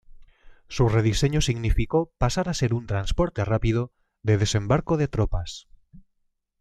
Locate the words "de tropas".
4.97-5.67